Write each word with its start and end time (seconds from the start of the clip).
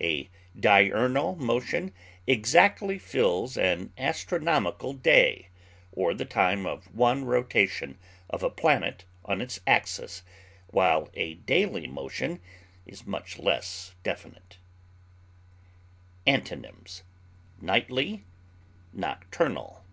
A 0.00 0.28
diurnal 0.58 1.36
motion 1.36 1.92
exactly 2.26 2.98
fills 2.98 3.56
an 3.56 3.92
astronomical 3.96 4.92
day 4.92 5.46
or 5.92 6.12
the 6.12 6.24
time 6.24 6.66
of 6.66 6.92
one 6.92 7.24
rotation 7.24 7.96
of 8.28 8.42
a 8.42 8.50
planet 8.50 9.04
on 9.24 9.40
its 9.40 9.60
axis, 9.64 10.24
while 10.72 11.08
a 11.14 11.34
daily 11.34 11.86
motion 11.86 12.40
is 12.84 13.06
much 13.06 13.38
less 13.38 13.94
definite. 14.02 14.56
Antonyms: 16.26 17.04
nightly, 17.60 18.24
nocturnal. 18.92 19.84